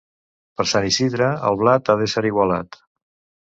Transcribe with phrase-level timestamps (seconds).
[0.61, 2.81] Per Sant Isidre el blat ha d'ésser igualat.